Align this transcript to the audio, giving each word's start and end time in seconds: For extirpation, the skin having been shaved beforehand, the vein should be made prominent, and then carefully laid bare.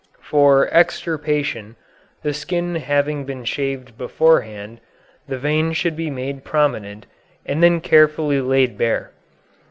For 0.23 0.67
extirpation, 0.73 1.75
the 2.23 2.33
skin 2.33 2.73
having 2.73 3.23
been 3.23 3.45
shaved 3.45 3.99
beforehand, 3.99 4.81
the 5.27 5.37
vein 5.37 5.73
should 5.73 5.95
be 5.95 6.09
made 6.09 6.43
prominent, 6.43 7.05
and 7.45 7.61
then 7.61 7.81
carefully 7.81 8.41
laid 8.41 8.79
bare. 8.79 9.11